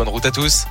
[0.00, 0.64] bonne route à tous.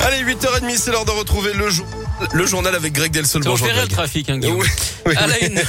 [0.00, 1.84] Allez, 8h30, c'est l'heure de retrouver le, jo-
[2.32, 3.42] le journal avec Greg Delsol.
[3.44, 4.58] Fait rire le trafic, hein, Guillaume.
[4.60, 4.66] Oui,
[5.06, 5.60] oui, À la une.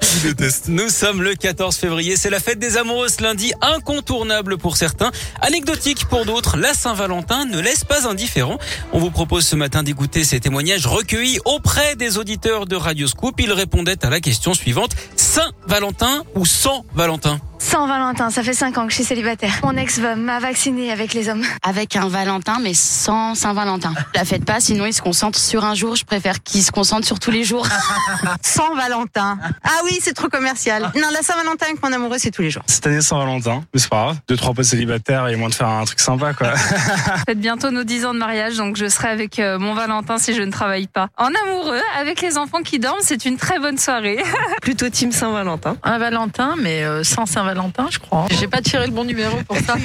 [0.00, 0.68] je déteste.
[0.68, 5.10] Nous sommes le 14 février, c'est la fête des amoureux ce lundi, incontournable pour certains,
[5.40, 6.56] anecdotique pour d'autres.
[6.56, 8.58] La Saint-Valentin ne laisse pas indifférent.
[8.92, 13.40] On vous propose ce matin d'écouter ces témoignages recueillis auprès des auditeurs de Radio Scoop.
[13.40, 17.38] Ils répondaient à la question suivante Saint-Valentin ou sans Valentin?
[17.58, 19.52] Sans Valentin, ça fait 5 ans que je suis célibataire.
[19.62, 21.42] Mon ex va- m'a vacciné avec les hommes.
[21.62, 23.94] avec un Valentin, mais sans Saint-Valentin.
[24.14, 25.96] La faites pas, sinon il se concentre sur un jour.
[25.96, 27.66] Je préfère qu'il se concentre sur tous les jours.
[28.42, 29.38] Sans Valentin.
[29.62, 30.90] Ah oui, c'est trop commercial.
[30.96, 32.62] Non, la Saint-Valentin avec mon amoureux, c'est tous les jours.
[32.66, 34.16] Cette année Saint-Valentin, mais c'est pas grave.
[34.28, 36.56] Deux, trois potes célibataires et moins de faire un truc sympa, quoi.
[37.26, 40.34] fête bientôt nos 10 ans de mariage, donc je serai avec euh, mon Valentin si
[40.34, 41.08] je ne travaille pas.
[41.18, 44.16] En amoureux, avec les enfants qui dorment, c'est une très bonne soirée.
[44.62, 45.76] Plutôt team Saint-Valentin.
[45.82, 48.26] Un Valentin, mais euh, sans Saint-Valentin, je crois.
[48.30, 49.76] J'ai pas tiré le bon numéro pour ça.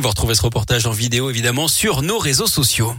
[0.00, 2.94] Vous retrouvez ce reportage en vidéo évidemment sur nos réseaux sociaux.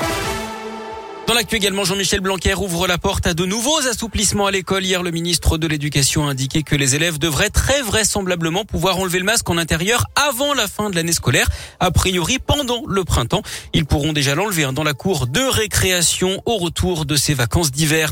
[1.27, 4.83] Dans l'actu également, Jean-Michel Blanquer ouvre la porte à de nouveaux assouplissements à l'école.
[4.83, 9.19] Hier, le ministre de l'Éducation a indiqué que les élèves devraient très vraisemblablement pouvoir enlever
[9.19, 11.47] le masque en intérieur avant la fin de l'année scolaire,
[11.79, 13.43] a priori pendant le printemps.
[13.73, 17.71] Ils pourront déjà l'enlever hein, dans la cour de récréation au retour de ces vacances
[17.71, 18.11] d'hiver.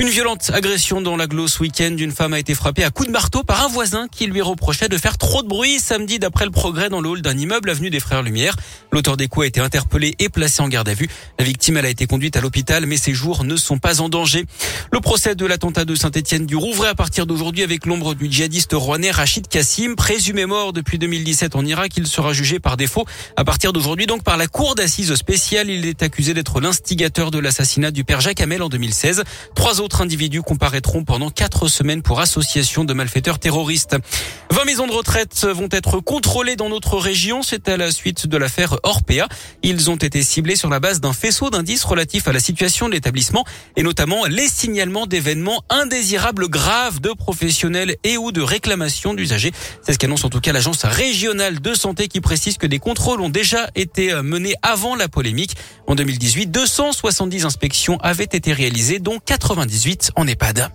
[0.00, 1.94] Une violente agression dans l'agglo ce week-end.
[1.96, 4.88] Une femme a été frappée à coups de marteau par un voisin qui lui reprochait
[4.88, 7.90] de faire trop de bruit samedi d'après le progrès dans le hall d'un immeuble avenue
[7.90, 8.56] des Frères Lumière.
[8.90, 11.08] L'auteur des coups a été interpellé et placé en garde à vue.
[11.38, 14.08] La victime, elle a été conduite à l'hôpital, mais ses jours ne sont pas en
[14.08, 14.46] danger.
[14.92, 18.72] Le procès de l'attentat de Saint-Etienne du rouvrait à partir d'aujourd'hui avec l'ombre du djihadiste
[18.72, 21.92] rouennais Rachid Kassim, présumé mort depuis 2017 en Irak.
[21.96, 23.06] Il sera jugé par défaut
[23.36, 25.70] à partir d'aujourd'hui, donc par la cour d'assises spéciale.
[25.70, 29.22] Il est accusé d'être l'instigateur de l'assassinat du père Jacques Hamel en 2016.
[29.54, 33.96] Trois autres individus comparaîtront pendant quatre semaines pour association de malfaiteurs terroristes.
[34.54, 37.42] 20 maisons de retraite vont être contrôlées dans notre région.
[37.42, 39.26] C'est à la suite de l'affaire Orpea.
[39.64, 42.92] Ils ont été ciblés sur la base d'un faisceau d'indices relatifs à la situation de
[42.92, 43.44] l'établissement
[43.74, 49.50] et notamment les signalements d'événements indésirables graves de professionnels et ou de réclamations d'usagers.
[49.82, 53.22] C'est ce qu'annonce en tout cas l'agence régionale de santé qui précise que des contrôles
[53.22, 55.56] ont déjà été menés avant la polémique.
[55.88, 60.70] En 2018, 270 inspections avaient été réalisées, dont 98 en EHPAD.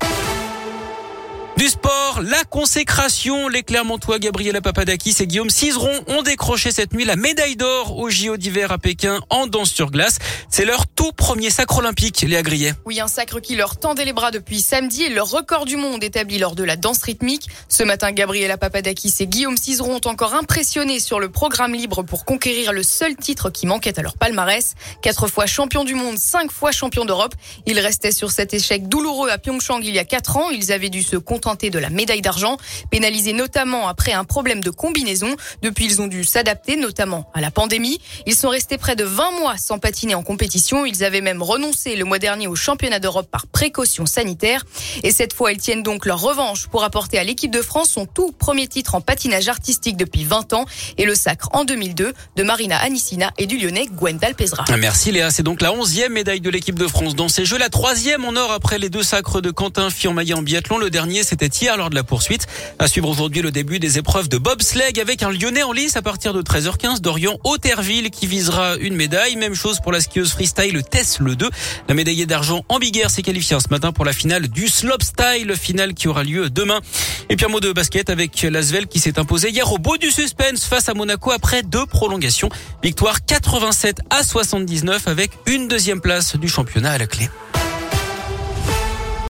[1.59, 3.49] Du sport, la consécration.
[3.49, 8.09] Les Clermontois Gabriela Papadakis et Guillaume Cizeron ont décroché cette nuit la médaille d'or au
[8.09, 10.19] JO d'hiver à Pékin en danse sur glace.
[10.49, 12.75] C'est leur tout premier sacre olympique, Léa Grillet.
[12.85, 16.01] Oui, un sacre qui leur tendait les bras depuis samedi et leur record du monde
[16.01, 17.49] établi lors de la danse rythmique.
[17.67, 22.23] Ce matin, Gabriela Papadakis et Guillaume Cizeron ont encore impressionné sur le programme libre pour
[22.23, 24.75] conquérir le seul titre qui manquait à leur palmarès.
[25.01, 27.35] Quatre fois champion du monde, cinq fois champion d'Europe.
[27.65, 30.51] Ils restaient sur cet échec douloureux à Pyeongchang il y a quatre ans.
[30.51, 32.57] Ils avaient dû se contenter de la médaille d'argent,
[32.91, 35.35] pénalisés notamment après un problème de combinaison.
[35.61, 37.99] Depuis, ils ont dû s'adapter, notamment à la pandémie.
[38.27, 40.85] Ils sont restés près de 20 mois sans patiner en compétition.
[40.85, 44.63] Ils avaient même renoncé le mois dernier au championnat d'Europe par précaution sanitaire.
[45.03, 48.05] Et cette fois, ils tiennent donc leur revanche pour apporter à l'équipe de France son
[48.05, 50.65] tout premier titre en patinage artistique depuis 20 ans
[50.97, 54.65] et le sacre en 2002 de Marina Anissina et du Lyonnais Gwendal Pesra.
[54.77, 55.31] Merci Léa.
[55.31, 57.57] C'est donc la onzième médaille de l'équipe de France dans ces Jeux.
[57.57, 60.77] La troisième en or après les deux sacres de Quentin Fillon-Maillet en biathlon.
[60.77, 62.47] Le dernier, c'était hier lors de la poursuite.
[62.79, 66.01] À suivre aujourd'hui le début des épreuves de bobsleigh avec un Lyonnais en lice à
[66.01, 69.35] partir de 13h15 d'Orient Auterville qui visera une médaille.
[69.35, 71.49] Même chose pour la skieuse freestyle Tess le 2.
[71.87, 75.55] La médaillée d'argent en Big Air s'est qualifiée ce matin pour la finale du slopestyle,
[75.55, 76.79] finale qui aura lieu demain.
[77.29, 80.11] Et puis un mot de basket avec l'Asvel qui s'est imposé hier au bout du
[80.11, 82.49] suspense face à Monaco après deux prolongations.
[82.83, 87.29] Victoire 87 à 79 avec une deuxième place du championnat à la clé.